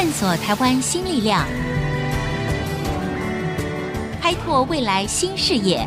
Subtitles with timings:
[0.00, 1.44] 探索台湾新力量，
[4.22, 5.84] 开拓未来新视野。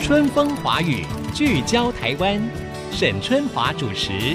[0.00, 1.04] 春风华语，
[1.34, 2.40] 聚焦台湾，
[2.90, 4.34] 沈春华主持。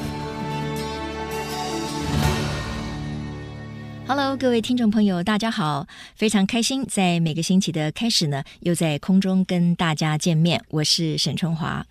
[4.05, 5.87] Hello，各位听众朋友，大家好！
[6.13, 10.63] 非常开心，在每个星期的开始呢，又在空中跟大家见面。
[10.69, 11.83] 我是沈春华。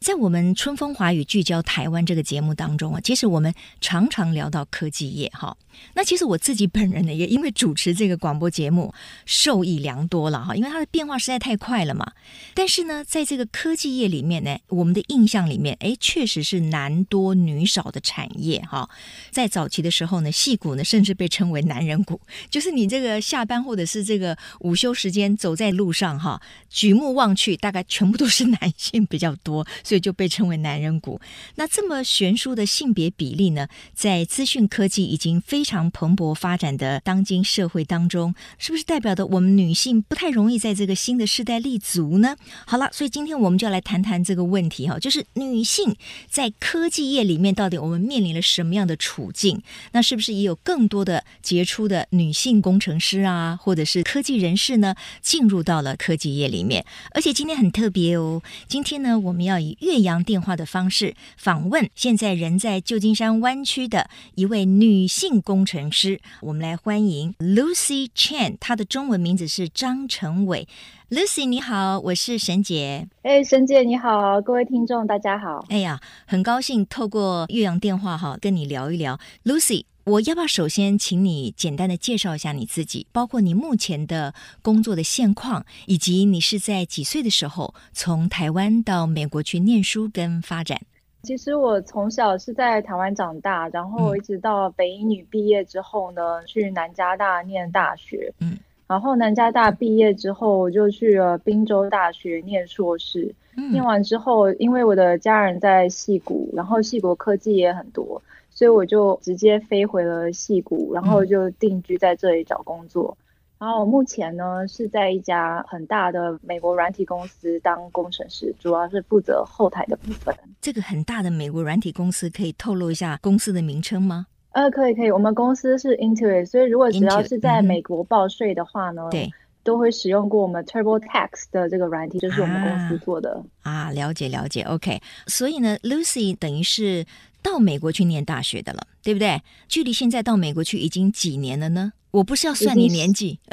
[0.00, 5.56] 在我们春风华语聚焦台湾这个节目当中啊，其实我们常常聊到科技业哈。
[5.94, 8.94] 那其实我自己本人呢，也因为主持这个广播节目
[9.26, 12.12] 受益良多了哈，因为它的变化实在太快了嘛。
[12.54, 18.88] 但是呢，在这个科技业里面呢，我们的印象里面，哎，确实是男多女少的产业哈。
[19.30, 26.40] 在早期的时候呢，矽谷呢甚至被称为男人股，就是你这个下班或者是这个午休时间走在路上哈，
[26.70, 29.66] 举目望去，大概全部都是男性比较多。
[29.86, 31.20] 所以就被称为男人股。
[31.54, 42.36] 那这么悬殊的性别比例呢，在资讯科技已经非常蓬勃发展的当今社会当中，是不是代表的我们女性不太容易在这个新的时代立足呢？
[42.66, 45.94] 好了，所以今天我们就要来谈谈这个问题哈，就是女性
[46.28, 49.62] 在科技业里面到底我们面临了什么样的处境？
[49.92, 56.84] 那是不是也有更多的杰出的女性工程师啊，或者是科技人士呢，进入到了科技业里面？
[57.12, 70.66] 而且今天很特别哦，今天呢，我们要以越洋电话的方式访问现在人在旧金山湾区的一位女性工程师，我们来欢迎 Lucy Chen，她的中文名字是张成伟。
[71.10, 73.06] Lucy 你好，我是沈姐。
[73.22, 75.64] 哎，沈姐你好，各位听众大家好。
[75.68, 79.84] 哎呀，很高兴透过岳阳电话哈跟你聊一聊，Lucy。
[80.06, 90.80] 我要不要首先请你简单的介绍一下你自己，包括你目前的工作的现况，以及你是在几岁的时候从台湾到美国去念书跟发展？
[91.24, 98.32] 其实我从小是在台湾长大，然后一直到北一女毕业之后呢，嗯、去南加大念大学。
[98.38, 103.34] 嗯，然后南加大毕业之后，我就去了滨州大学念硕士。
[103.56, 108.22] 嗯，念完之后，因为我的家人在戏谷，然后戏谷科技也很多。
[108.50, 113.16] 所以我就直接飞回了戏谷，然后就定居在这里找工作。
[113.58, 120.34] 嗯、然后目前呢是在一家很大的美国软体公司当工程师，主要是负责后台的部分。
[120.60, 124.26] 这个很大的美国软体公司可以透露一下公司的名称吗？
[124.56, 133.42] 呃，可以可以，我们公司是 Intuit，所以如果只要是在美国报税的话呢，对、嗯，都会使用过我们 TurboTax 的这个软体，就是我们公司做的。
[133.62, 135.02] 啊，啊，了解了解，OK。
[135.26, 137.04] 所以呢，Lucy 等于是。
[137.42, 139.40] 到美国去念大学的了，对不对？
[139.68, 141.92] 距离现在到美国去已经几年了呢？
[142.10, 143.38] 我不是要算你年纪，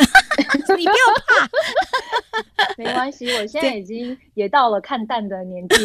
[0.75, 5.75] 你不要怕， 没关系，我 现在已经也到了看淡的年纪。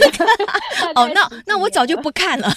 [0.94, 2.48] 哦，那那我早就不看了。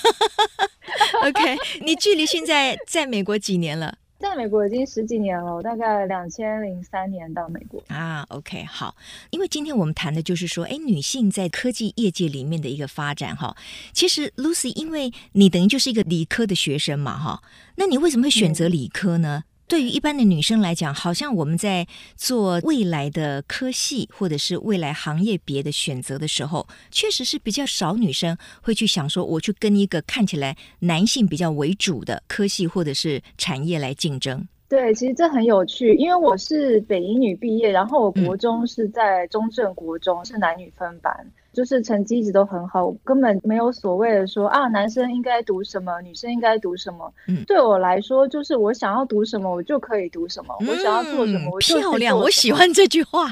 [1.27, 3.97] OK，你距离现在在美国几年了？
[4.19, 8.23] 在美国已经十几年了，大概两千零三年到美国啊。
[8.29, 8.95] OK，好，
[9.31, 13.57] 因为今天我们谈的就是说，哎，女性在科技业界里面的一个发展哈。
[13.93, 17.41] 其实 Lucy，因为你等于就是一个理科的学生嘛哈，
[17.77, 19.43] 那你为什么会选择理科呢？
[19.45, 21.87] 嗯对于一般的女生来讲，好像我们在
[22.17, 34.45] 做未来的科系或者是未来行业别的选择的时候，确实是比较少女生会去想说，我去跟一个看起来男性比较为主的科系或者是产业来竞争。
[34.67, 41.13] 对，其实这很有趣，因为我是北一女毕业，然后我国中是在中正国中，嗯、是男女分班。
[41.53, 47.13] 就是成绩一直都很好，根本没有所谓的说啊，男生应该读什么，女生应该读什么。
[47.27, 52.17] 嗯，对我来说，就是我想要读什么，我就可以读什么；嗯、我想要做什么，我就漂亮。
[52.17, 53.29] 我喜欢这句话。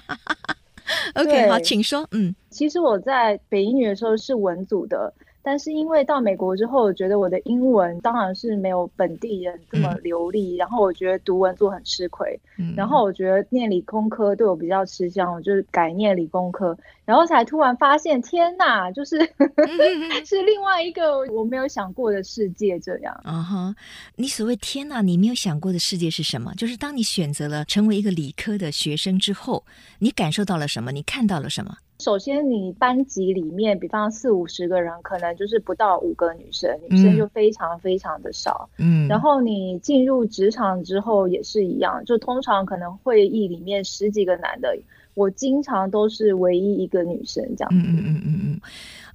[1.15, 2.07] OK，好，请说。
[2.11, 5.13] 嗯，其实我在北一女的时候是文组的。
[5.41, 23.13] 但是因为到美国之后，我觉得我的英文当然是没有本地人这么流利，嗯、然后我觉得读文做很吃亏，嗯、然后我觉得念理工科对我比较吃香，我就是改念理工科，然后才突然发现，天哪，就是、嗯、是另外一个我没有想过的世界这样。
[23.23, 23.75] 啊哈，
[24.15, 26.53] 你所谓天哪，你没有想过的世界是什么？
[26.55, 29.63] 就是当你选择了成为一个理科的学生之后，
[29.99, 30.91] 你感受到了什么？
[30.91, 31.77] 你看到了什么？
[31.99, 38.69] 首先，你班级里面，比方四五十个人，可能就是不到五个女生，女生就非常非常的少。
[38.77, 44.77] 嗯，然后你进入职场之后也是一样，就通常可能会议里面十几个男的，
[45.13, 47.69] 我经常都是唯一一个女生这样。
[47.69, 48.61] 子嗯嗯嗯嗯。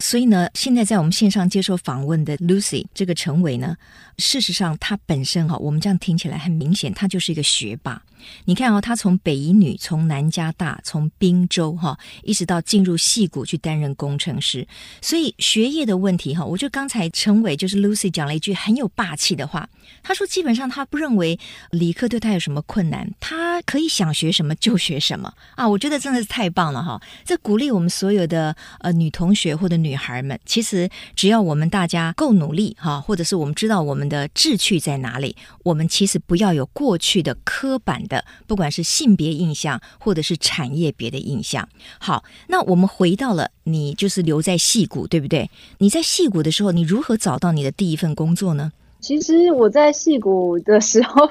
[0.05, 3.75] 所以呢，现在在我们线上接受访问的 Lucy 这个成为呢，
[4.19, 8.03] 事实上她本身哈，我们这样听起来很明显，她就是一个学霸。
[8.45, 14.67] 你看哦，她从北一女，从南加大，从宾州哈，一直到进入戏谷去担任工程师。
[15.01, 19.67] 所以学业的问题哈，我觉得刚才陈伟就是 Lucy 讲了一句很有霸气的话，
[20.03, 21.39] 他说基本上他不认为
[21.71, 25.67] 理科对他有什么困难，他可以想学什么就学什么啊！
[25.67, 27.01] 我觉得真的是太棒了哈！
[27.25, 38.25] 这鼓励我们所有的呃女同学或者女女孩们，其实只要我们大家够努力哈，或者是我们知道我们的志趣在哪里，我们其实不要有过去的刻板的。
[38.49, 41.69] 不管是性别印象，或者是产业别的印象。
[42.01, 45.49] 好，那我们回到了你，就是留在戏谷，对不对？
[45.79, 48.73] 你在戏谷的时候，你如何找到你的第一份工作呢？
[49.05, 51.29] 其实我在戏谷的时候，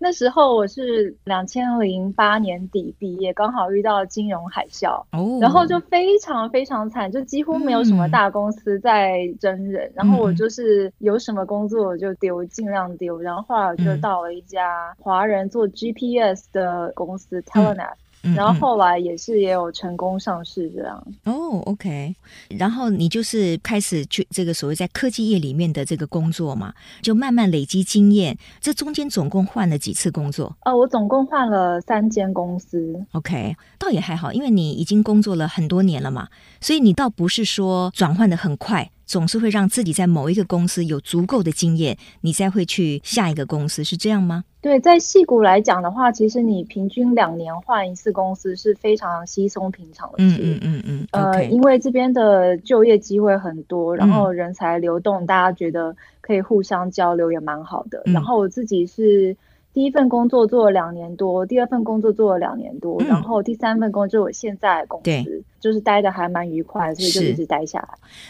[0.00, 17.92] 那时候我是两千零八年底毕业，刚好遇到金融海啸，哦，然后就非常非常惨，就几乎没有什么大公司在真人，嗯、然后我就是有什么工作我就丢，尽量丢，然后后来我就到了一家华人做 GPS 的公司 Telenet。
[17.92, 17.96] 嗯
[18.34, 22.14] 然后后来也是也有成功上市这样哦，OK。
[22.50, 28.36] 然后你就是开始去这个所谓在科技业里面的这个工作嘛，就慢慢累积经验。
[28.60, 30.56] 这中间总共换了几次工作？
[30.64, 33.04] 呃，我总共换了三间公司。
[33.12, 36.28] OK，倒也还好，因为你已经工作了很多年了嘛，
[36.60, 38.90] 所以你倒不是说转换的很快。
[39.06, 44.42] 总是会让自己在某一个公司有足够的经验，你再会去下一个公司，是这样吗？
[44.66, 50.42] 对，在戏谷来讲的话，其实你平均两年换一次公司是非常稀松平常的事。
[50.42, 51.06] 嗯嗯嗯嗯。
[51.12, 51.48] 呃，okay.
[51.50, 58.02] 因为这边的就业机会很多，然后人才流动，大家觉得可以互相交流也蛮好的。
[58.06, 58.12] 嗯。
[58.12, 59.36] 然后我自己是。
[59.72, 67.88] 第一份工作做了两年多，第二份工作做了两年多，嗯、然后第三份工作我现在公司，就是待的还蛮愉快，所以就一直待下来。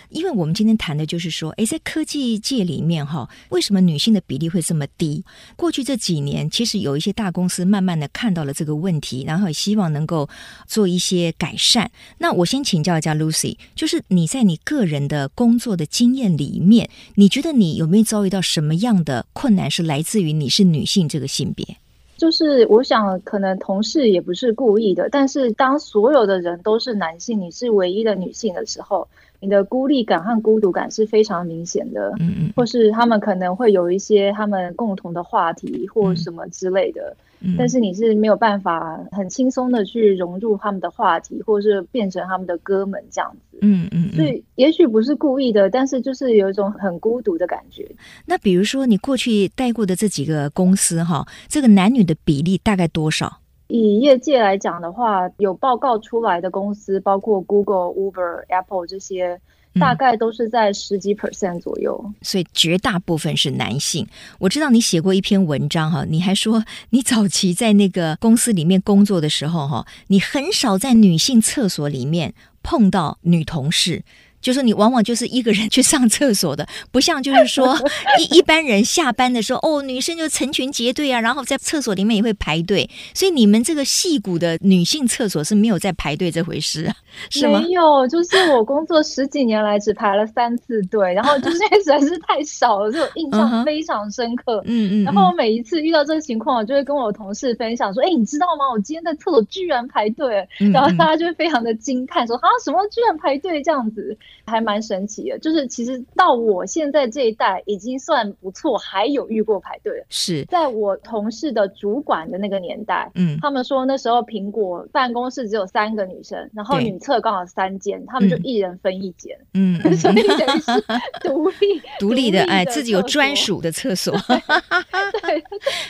[0.08, 5.22] 因为我们今天谈的就是说，诶，在科技界里面哈，为什么女性的比例会这么低？
[5.54, 10.26] 过去这几年，其实有一些大公司慢慢的看到了这个问题，然后也希望能够
[10.66, 11.90] 做一些改善。
[12.16, 21.76] 那我先请教一下 Lucy，就是你在你个人的工作的经验里面，你觉得你有没有遭遇到什么样的困难，是来自于你是女性这个性别？
[22.16, 29.06] 就是我想，可能同事也不是故意的，但是当所有的人都是男性，你是唯一的女性的时候，
[29.46, 32.12] 你的孤立感和孤独感是非常明显的。
[32.18, 37.16] 嗯嗯，或是他们可能会有一些他们共同的话题或什么之类的。
[37.38, 43.58] 嗯但是你是没有办法很轻松的去融入他们的话题，或者是变成他们的哥们这样子。
[43.60, 47.86] 嗯嗯，所以也许不是故意的，但是就是有一种很孤独的感觉。
[48.24, 53.40] 那比如说你过去带过的这几个公司哈，这个男女的比例大概多少？
[53.68, 59.40] 以业界来讲的话，有报告出来的公司，包括 Google、Uber、Apple 这些。
[59.78, 64.06] 大概都是在十几 percent 左右，嗯，所以绝大部分是男性。
[64.38, 74.02] 我知道你写过一篇文章哈，你还说你早期在那个公司里面工作的时候哈，你很少在女性厕所里面碰到女同事。
[74.40, 77.76] 就是你往往就是一个人去上厕所的， 不像就是说
[78.18, 82.88] 一一般人下班的时候，哦，女生就成群结队啊，然后在厕所里面也会排队。
[83.14, 86.94] 所以你们这个戏骨的女性厕所是没有在排队这回事啊？
[87.30, 87.60] 是吗？
[87.60, 94.62] 没有，就是我工作十几年来只排了三次队，然后就是实在是太少了，所以我印象非常深刻。
[94.66, 95.04] 嗯嗯。
[95.04, 98.70] 然后我每一次遇到这个情况，我就会跟我同事分享说：“哎，你知道吗？
[98.72, 110.04] 我今天在厕所居然排队。”然后大家就会非常的惊叹说：“啊，什么居然排队这样子？”还蛮神奇的，就是其实到我现在这一代已经算不错，还有遇过排队。
[110.08, 120.72] 是在我同事的主管的那个年代，嗯，他们说那时候苹果办公室只有三个女生，然后女厕刚好三间，他们就一人分一间，嗯， 所以等于是
[121.20, 124.16] 独立 独立的，哎，自己有专属的厕所。
[125.22, 125.42] 对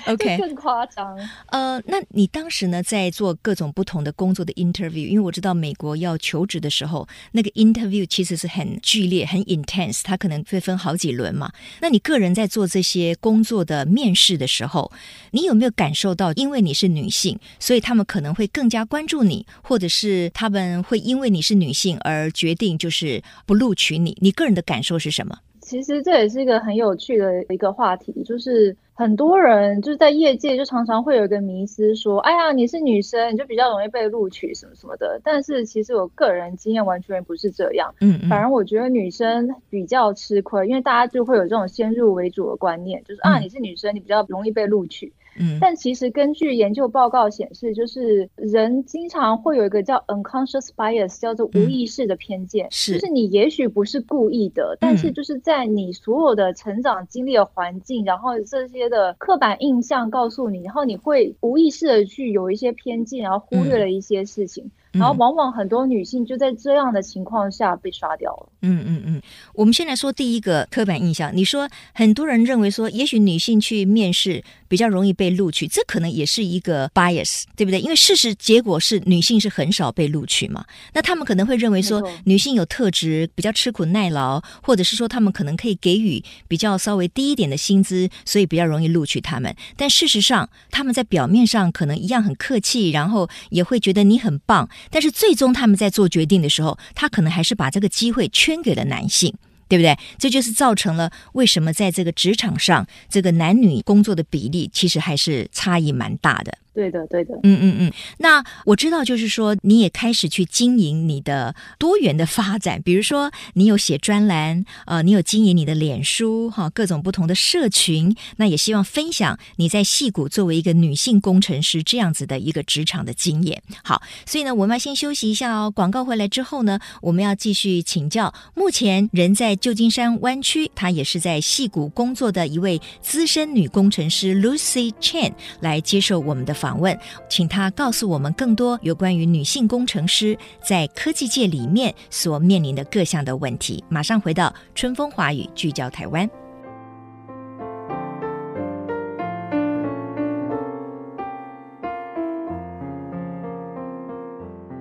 [0.07, 1.17] ，OK，更夸张。
[1.51, 8.47] 呃，那你当时呢，在做各种不同的工作的 interview，因为我知道美国要求职的时候，那个 interview 其实是。
[8.47, 11.53] 很剧烈，很 intense，它可能会分好几轮嘛。
[11.81, 14.91] 那你个人在做这些工作的面试的时候，
[15.33, 24.17] 你有没有感受到，因为你是女性，所以他们可能会更加关注你，或者是他们会因为你是女性而决定就是不录取你？
[24.23, 25.37] 你个人的感受是什么？
[25.67, 45.13] 其实这也是一个很有趣的一个话题，就是很多人就是在业界就常常会有一个迷思，说：“哎呀，你是女生，你就比较容易被录取什么什么的。”但是其实我个人经验完全不是这样，嗯，嗯，反而我觉得女生比较吃亏，因为大家就会有这种先入为主的观念，就是啊，你是女生，你比较容易被录取。
[45.41, 53.17] 嗯，但其实根据研究报告显示，就是人经常会有一个叫 unconscious bias，叫做无意识的偏见，是、嗯，就是。
[53.17, 64.65] 你也许不是故意的，嗯、但是就是在你所有的成长经历的环境，然后这些的刻板印象告诉你，然后你会无意识的去有一些偏见，然后忽略了一些事情。
[64.65, 68.49] 嗯然后往往很多女性就在这样的情况下被刷掉了。
[68.63, 69.23] 嗯嗯嗯，
[69.55, 71.31] 我们先来说第一个刻板印象。
[71.35, 77.81] 你说很多人认为说，也许女性去面试比较容易被录取，这可能也是一个 bias，对不对？
[77.81, 80.65] 因为事实结果是女性是很少被录取嘛。
[80.95, 89.55] 那他们可能会认为说，女性有特质比较吃苦耐劳，或者是说他们可能可以给予比较稍微低一点的薪资，所以比较容易录取他们。
[89.77, 94.69] 但事实上，他们在表面上可能一样很客气，然后也会觉得你很棒。
[94.91, 99.35] 但是最终他们在做决定的时候，他可能还是把这个机会圈给了男性，
[99.69, 99.97] 对不对？
[100.19, 106.59] 这就是造成了为什么在这个职场上，这个男女工作的比例其实还是差异蛮大的。
[106.77, 107.93] 对的，对的，嗯嗯嗯。
[108.19, 118.15] 那我知道，就是说你也开始去经营你的多元的发展，比如说你有写专栏，呃，你有经营你的脸书，哈，各种不同的社群。
[118.37, 123.63] 那也希望分享你在戏谷作为一个女性工程师这样子的一个职场的经验。
[123.83, 125.71] 好，所以呢，我们要先休息一下哦。
[125.71, 136.66] 广告回来之后呢，我们要继续请教目前人在旧金山湾区，她也是在戏谷工作的一位资深女工程师 Lucy Chen 来接受我们的访。
[136.67, 143.85] 访问，请他告诉我们更多有关于女性工程师在科技界里面所面临的各项的问题。
[143.89, 146.29] 马上回到春风华语，聚焦台湾。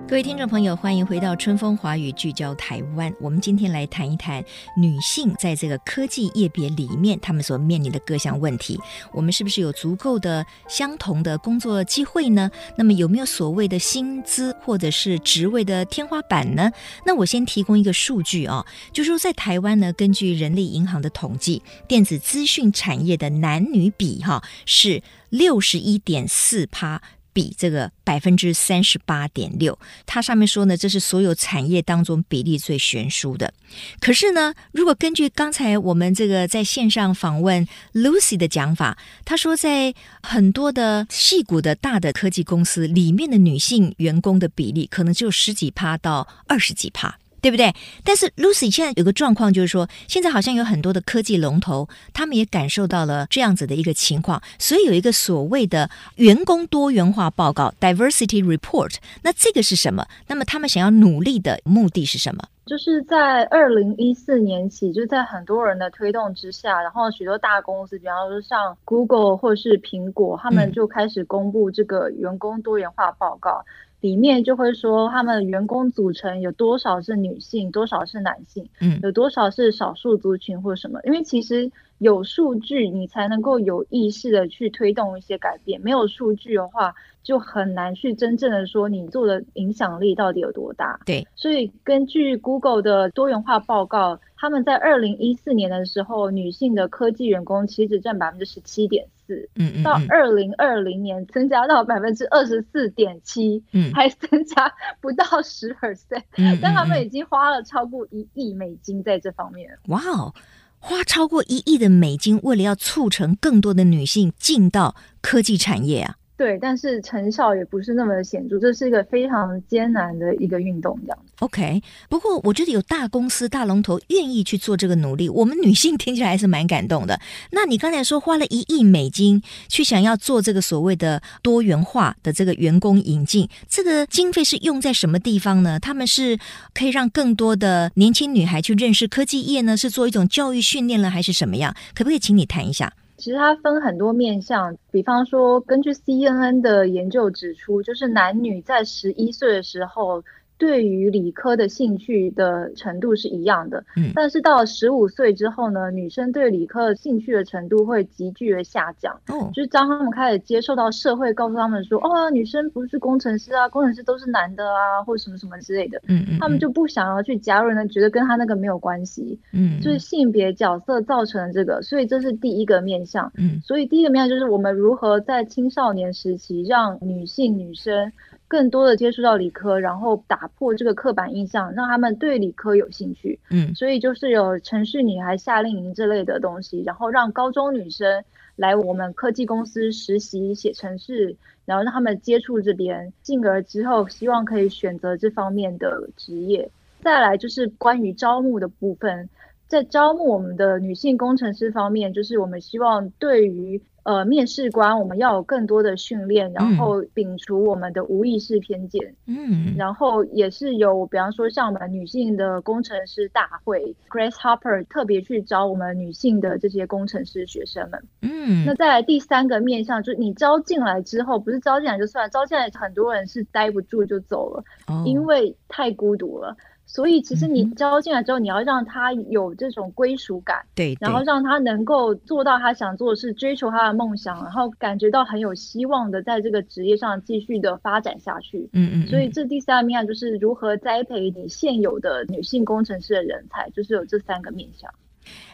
[0.08, 3.12] 各位听众朋友，欢迎回到春风华语聚焦台湾。
[3.20, 4.42] 我们今天来谈一谈
[4.76, 8.80] 女性在这个科技业别里面，她们所面临的各项问题。
[9.12, 12.48] 我们是不是有足够的相同的工作机会呢？
[12.76, 16.70] 那么有没有所谓的薪资或者是职位的天花板呢？
[17.04, 27.02] 那我先提供一个数据啊，就是说在台湾呢，根据人力银行的统计，电子资讯产业的男女比哈是六十一点四趴。
[27.36, 33.52] 比这个百分之三十八点六，它上面说呢，这是所有产业当中比例最悬殊的。
[34.00, 47.18] 可是呢，如果根据刚才我们这个在线上访问 Lucy 的讲法，她说在很多的细股的大的科技公司里面的女性员工的比例，可能只有十几趴到二十几趴。
[47.40, 47.72] 对不对？
[48.02, 58.96] 但是 Lucy 现在有个状况，就是说，现在好像有很多的科技龙头，他们也感受到了这样子的一个情况，所以有一个所谓的员工多元化报告 （Diversity Report）。
[59.22, 60.06] 那这个是什么？
[60.26, 62.42] 那么他们想要努力的目的是什么？
[62.66, 73.64] 就是在二零一四年起，就在很多人的推动之下，然后许多大公司，比方说像 Google 或是苹果，他们就开始公布这个员工多元化报告。
[73.66, 81.00] 嗯里面就会说，他们员工组成有多少是女性，多少是男性，嗯，有多少是少数族群或什么？
[81.04, 85.80] 因为其实有数据，你才能够有意识的去推动一些改变。
[85.80, 91.00] 没有数据的话，就很难去真正的说你做的影响力到底有多大。
[91.06, 109.70] 对，所以根据 Google 的多元化报告，他们在二零一四年的时候，女性的科技员工其实只占百分之十七点四，嗯嗯，到二零二零年增加到百分之二十四点七，嗯，还增加不到十 percent，嗯，但他们已经花了超过一亿美金在这方面。
[109.88, 110.34] 哇哦，
[110.78, 116.16] 花超过一亿的美金，为了要促成更多的女性进到科技产业啊。
[116.36, 121.18] 对，但是成效也不是那么显著，这是一个非常艰难的一个运动，这样。
[121.38, 127.18] OK，不过我觉得有大公司、大龙头愿意去做这个努力，我们女性听起来还是蛮感动的。
[127.52, 135.80] 那你刚才说花了一亿美金去想要做这个所谓的多元化的这个员工引进，这个经费是用在什么地方呢？
[135.80, 136.38] 他们是
[136.74, 139.74] 可以让更多的年轻女孩去认识科技业呢？
[139.74, 141.74] 是做一种教育训练了，还是什么样？
[141.94, 142.92] 可不可以请你谈一下？
[143.26, 150.22] 其实它分很多面向，比方说，根据 CNN 的研究指出，就是男女在十一岁的时候。
[150.58, 159.14] 对于理科的兴趣的程度是一样的，嗯，但是到了十五岁之后呢，女生对理科的兴趣的程度会急剧的下降。
[159.28, 178.10] 哦，就是当他们开始接受到社会告诉他们说，哦，女生不是工程师啊，工程师都是男的啊，或什么什么之类的，嗯嗯，他们就不想要去加入呢，觉得跟他那个没有关系，嗯，就是性别角色造成了这个，所以这是第一个面向，嗯，所以第一个面向就是我们如何在青少年时期让女性女生。
[178.48, 183.38] 更多的接触到理科，然后打破这个刻板印象，让他们对理科有兴趣。
[183.50, 188.22] 嗯，所以就是有城市女孩夏令营这类的东西，然后让高中女生
[188.54, 196.70] 来我们科技公司实习写程式，然后让他们接触这边，进而之后希望可以选择这方面的职业。
[197.02, 199.28] 再来就是关于招募的部分，
[199.66, 203.82] 在招募我们的女性工程师方面，就是我们希望对于。
[204.06, 209.16] 呃，面试官我们要有更多的训练，然后摒除我们的无意识偏见。
[209.26, 218.00] 嗯，然后也是有，比方说像我们女性的工程师大会，Grace Hopper 特别去招我们女性的这些工程师学生们。
[218.22, 226.56] 嗯，那再来第三个面向，就是你招进来之后，不是招进来就算，招进来很多人是待不住就走了，哦，因为太孤独了。
[226.86, 238.70] 所以，其实你招进来之后，你要让他有这种归属感，对，然后让他能够做到他想做的事，追求他的梦想，然后感觉到很有希望的在这个职业上继续的发展下去。
[238.72, 239.06] 嗯嗯。
[239.08, 244.88] 所以这第三个面向就是如何栽培你现有的女性工程师的人才，就是有这三个面向。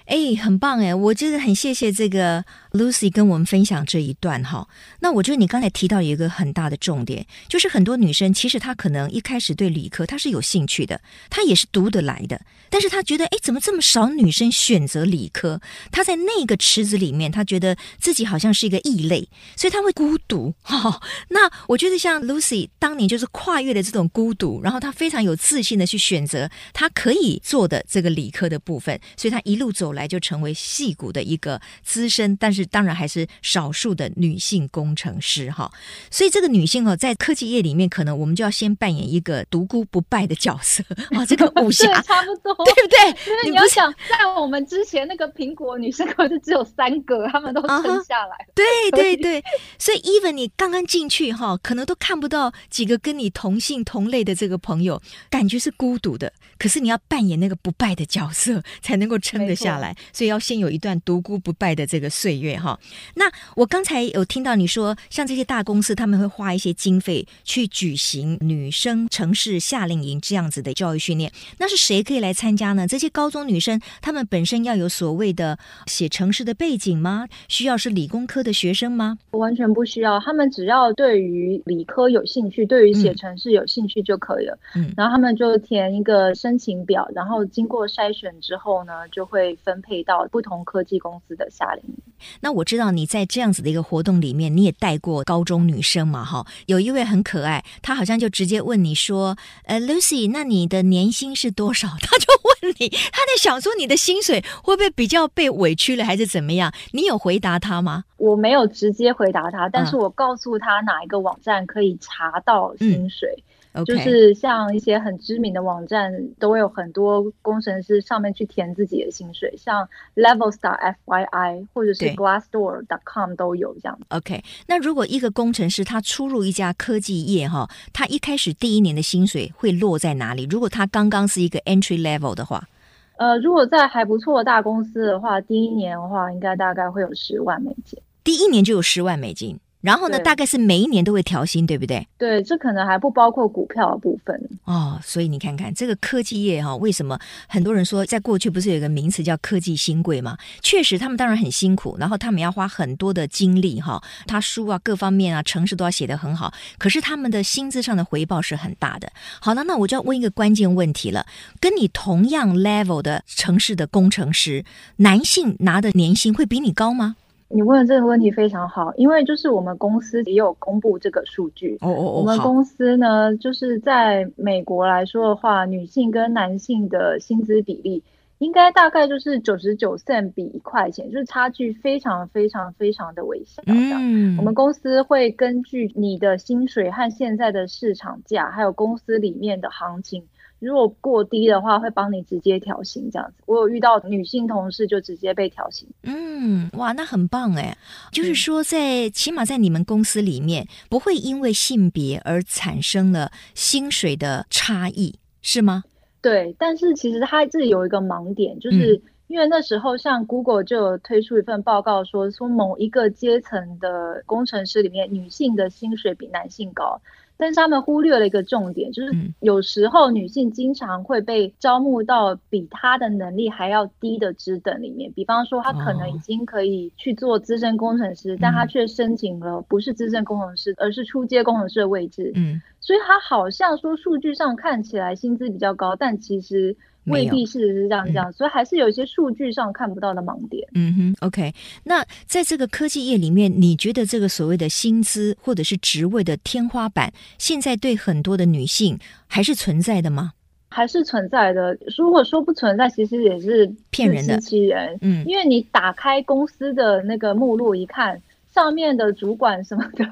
[0.05, 0.95] 哎，很棒哎！
[0.95, 4.67] 我就是很谢谢这个 Lucy 跟我们分享这一段哈。
[5.00, 11.00] 那我觉得你刚才提到有一个很大的重点，就是很多女生其实她可能一开始对理科她是有兴趣的，
[11.31, 15.61] 她也是读得来的，但是她觉得哎，怎么这么少女生选择理科？
[15.91, 20.55] 她在那个池子里面，她觉得自己好像是一个异类，所以她会孤独。
[20.62, 35.71] 哈，那我觉得像 Lucy 当年就是跨越了这种孤独，然后她非常有自信的去选择她可以做的这个理科的部分，所以她一路走来就成为戏骨的一个资深，但是当然还是少数的女性工程师哈。
[36.11, 41.26] 所以这个女性哦，在科技业里面，可能我们就要先扮演一个独孤不败的角色啊。
[41.26, 43.50] 这个武侠差不多，对不对？
[43.50, 48.47] 你要想，在我们之前那个苹果女生可是只有三个，他们都撑下来。
[48.54, 49.45] 对对对，
[49.78, 56.33] 所以 even 你刚刚进去哈，可能都看不到几个跟你同性同类的这个朋友，感觉是孤独的。
[56.59, 59.73] 可是你要扮演那个不败的角色，才能够撑得下。
[59.73, 62.78] 来，所以要先有一段独孤不败的这个岁月哈。
[63.14, 72.87] 那我刚才有听到你说，像这些大公司他们会花一些经费去举行女生城市夏令营这样子的教育训练，那是谁可以来参加呢？
[72.87, 77.28] 这些高中女生她们本身要有所谓的写城市的背景吗？
[77.49, 79.18] 需要是理工科的学生吗？
[79.30, 84.59] 完全不需要，他们只要对于理科有兴趣，对于写城市有兴趣就可以了。
[84.75, 89.56] 嗯，然后他们就填一个申请表，然后经过筛选之后呢，就会。
[89.64, 91.94] 分配到不同科技公司的夏令营。
[92.42, 96.24] 那我知道你在这样子的一个活动里面，你也带过高中女生嘛？
[96.24, 106.72] 哈，有一位很可爱，她好像就直接问你说：“呃，Lucy，那你的年薪是多少？” 她就问你，她在想说你的薪水会不会比较被委屈了，还是怎么样？
[106.90, 108.05] 你有回答她吗？
[108.16, 113.42] 我没有直接回答她，但是我告诉她哪一个网站可以查到薪水。
[113.87, 123.98] 就是像一些很知名的网站，都会有很多工程师上面去填自己的薪水，像 Levelstar FYI 或者是 Glassdoor.com 都有这样。
[124.08, 130.46] OK，那如果一个工程师他出入一家科技业哈，他一开始第一年的薪水会落在哪里？
[130.50, 132.68] 如果他刚刚是一个 entry level 的话，
[133.16, 137.98] 呃，如果在还不错的大公司的话，第一年的话应该大概会有十万美金。
[138.22, 139.58] 第一年就有十万美金。
[139.83, 142.07] 然后呢，大概是每一年都会调薪，对不对？
[142.16, 144.99] 对，这可能还不包括股票的部分哦。
[145.03, 147.18] 所以你看看这个科技业哈、哦，为什么
[147.49, 150.38] 很多人说在过去不是有一个名词叫科技新贵吗？
[150.62, 156.55] 确实，他们当然很辛苦，然后他们要花很多的精力哈、哦，他书啊各方面啊，城市都要写得很好。
[156.79, 159.11] 可是他们的薪资上的回报是很大的。
[159.40, 161.27] 好了，那我就要问一个关键问题了：
[161.59, 164.64] 跟你同样 level 的城市的工程师，
[164.97, 167.16] 男性拿的年薪会比你高吗？
[167.53, 171.77] 你问的这个问题非常好，因为就是我们公司也有公布这个数据。
[171.83, 178.03] 哦哦哦，我们公司呢，就是在美国来说的话，女性跟男性的薪资比例
[178.38, 183.62] 应该大概就是九十九 cent 比一块钱，就是差距非常非常非常的微小。
[183.67, 190.25] 嗯，我们公司会根据你的薪水和现在的市场价，还有公司里面的行情。
[190.62, 193.42] 如果过低的话，会帮你直接调薪这样子。
[193.46, 195.88] 我有遇到女性同事就直接被调薪。
[196.05, 197.77] 嗯，哇，那很棒哎！
[198.12, 205.83] 就是说在，起码在你们公司里面，不会因为性别而产生了薪水的差异，是吗？
[206.20, 217.01] 对，但是其实它这里有一个盲点，就是因为那时候像 Google 就有推出一份报告说，说某一个阶层的工程师里面，女性的薪水比男性高。
[217.42, 232.31] 但是他们忽略了一个重点，就是有时候女性经常会被招募到比她的能力还要低的职等里面，比方说她可能已经可以去做资深工程师，但她却申请了不是资深工程师，而是初阶工程师的位置。
[232.37, 236.77] 嗯，所以它好像说数据上看起来薪资比较高，但其实。
[237.07, 240.64] 未必是是这样讲，嗯、所以还是有一些数据上看不到的盲点。
[240.77, 241.53] 嗯哼，OK。
[241.83, 250.35] 那在这个科技业里面，你觉得这个所谓的薪资或者是职位的天花板，现在对很多的女性还是存在的吗？
[250.68, 251.77] 还是存在的。
[251.99, 254.97] 如果说不存在，其实也是骗人的、欺人。
[255.01, 258.23] 嗯，因为你打开公司的那个目录一看。
[258.53, 260.05] 上面的主管什么的，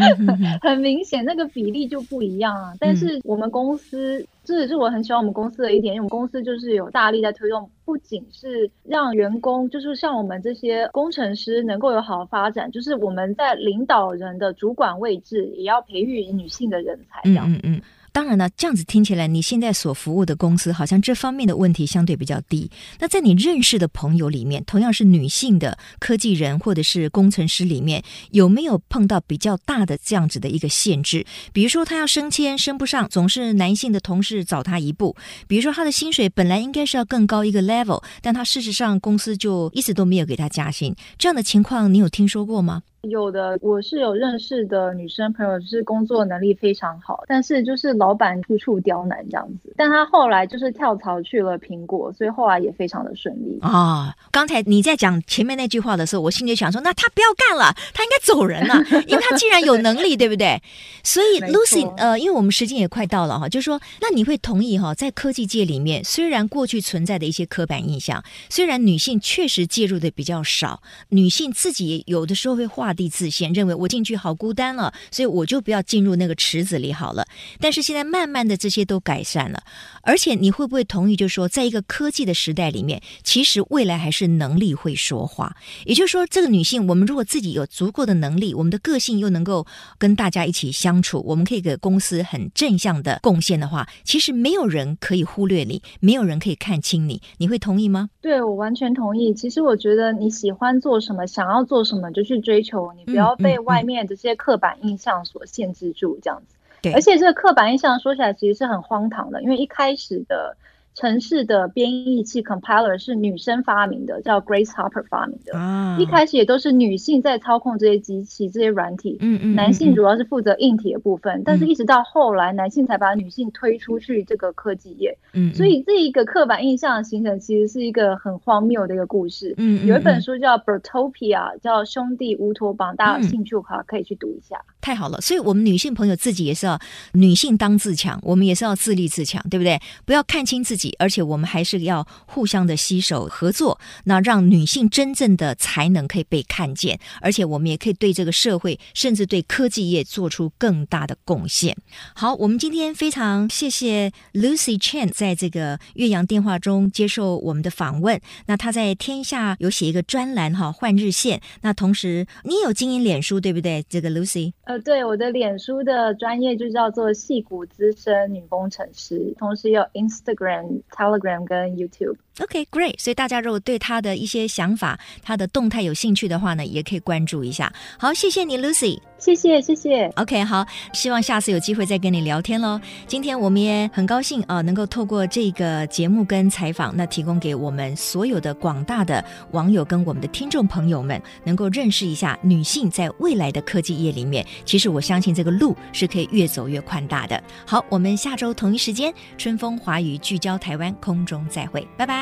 [0.62, 2.72] 很明显那个比例就不一样啊。
[2.80, 17.52] 但是我们公司，这也是我很喜欢我们公司的一点，因为我们公司就是有大力在推动，不仅是让员工，就是像我们这些工程师能够有好的发展，就是我们在领导人的主管位置也要培育女性的人才，这样。
[17.52, 17.80] 嗯嗯。
[18.12, 22.70] 当然了，这样子听起来，你现在所服务的公司好像这方面的问题相对比较低。
[23.00, 31.24] 那在你认识的朋友里面，同样是女性的科技人或者是工程师里面，有没有碰到比较大的这样子的一个限制？
[31.54, 35.16] 比如说，他要升迁升不上，总是男性的同事早他一步；
[35.48, 40.94] 比如说，他的薪水本来应该是要更高一个 level，但他事实上公司就一直都没有给他加薪。
[41.16, 42.82] 这样的情况，你有听说过吗？
[43.08, 49.74] 有的，我是有认识的女生朋友，就是工作能力非常好，但是就是老板处处刁难这样子。
[49.76, 54.14] 但她后来就是跳槽去了苹果，所以后来也非常的顺利啊、哦。
[54.30, 58.76] 刚才你在讲前面那句话的时候，我心里想说，那她不要干了，她应该走人了，
[59.08, 60.62] 因为她既然有能力，对不对？
[61.02, 77.26] 所以 Lucy，呃，因为我们时间也快到了哈，就是说，那你会同意哈，在科技界里面，虽然过去存在的一些刻板印象，虽然女性确实介入的比较少，女性自己有的时候会地自限，认为我进去好孤单了，所以我就不要进入那个池子里好了。
[77.60, 79.62] 但是现在慢慢的这些都改善了，
[80.02, 85.56] 而且你会不会同意，就是说，在一个科技的时代里面，其实未来还是能力会说话。
[85.84, 89.66] 也就是说，这个女性，我们如果自己有足够的能力，我们的个性又能够
[89.98, 97.20] 跟大家一起相处，我们可以给公司很正向的贡献的话，其实没有人可以忽略你，没有人可以看轻你。
[97.38, 98.08] 你会同意吗？
[98.20, 99.32] 对，我完全同意。
[99.34, 103.36] 其实我觉得你喜欢做什么，想要做什么，就去追求，你不要。
[103.36, 106.56] 不要被外面这些刻板印象所限制住，这样子。
[106.80, 110.56] 对，而且这个刻板印象说起来其实是很荒唐的，因为一开始的。
[110.94, 115.56] 程式的编译器 compiler 是女生发明的，叫 Grace Hopper 发明的。
[115.56, 119.16] 啊，一开始也都是女性在操控这些机器、这些软体。
[119.20, 121.38] 嗯嗯，男性主要是负责硬体的部分。
[121.38, 125.16] 嗯，但是一直到后来，男性才把女性推出去这个科技业。
[125.32, 129.54] 嗯，所以这一个刻板印象的形成，其实是一个很荒谬的一个故事。
[129.56, 134.60] 嗯，有一本书叫 Bertopia，叫兄弟乌托邦，大家有兴趣的话可以去读一下。
[134.82, 136.78] 太好了，所以我们女性朋友自己也是要
[137.12, 139.80] 女性当自强，我们也是要自立自强，对不对？
[140.04, 140.81] 不要看清自己。
[140.98, 151.76] 而且我们还是要互相的携手合作，那让女性真正的才能可以被看见，而且我们也可以对这个社会，甚至对科技业做出更大的贡献。
[152.14, 158.20] 好，我们今天非常谢谢 Lucy Chen 在这个岳阳电话中接受我们的访问。
[158.46, 161.40] 那她在天下有写一个专栏哈，换日线。
[161.62, 163.84] 那同时你有经营脸书对不对？
[163.88, 164.52] 这个 Lucy？
[164.64, 170.71] 呃，对，我的脸书的专业就叫做戏骨资深女工程师，同时有 Instagram。
[170.90, 172.16] Telegram 跟 YouTube。
[172.40, 172.94] OK，Great。
[172.98, 177.72] 所以大家如果对他的一些想法、他的动态有兴趣的话呢，也可以关注一下。
[177.98, 178.98] 好，谢谢你，Lucy。
[179.18, 180.06] 谢谢，谢谢。
[180.16, 182.80] OK，好，希望下次有机会再跟你聊天喽。
[183.06, 197.40] 今天我们也很高兴啊，能够透过这个节目跟采访，那提供给我们所有的广大的网友跟我们的听众朋友们，能够认识一下女性在未来的科技业里面，其实我相信这个路是可以越走越宽大的。
[197.64, 202.21] 好，我们下周同一时间，春风华语聚焦台湾，空中再会，拜拜